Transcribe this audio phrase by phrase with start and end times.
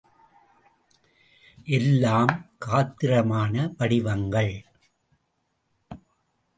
[1.67, 2.33] எல்லாம்
[2.65, 4.53] காத்திரமான வடிவங்கள்.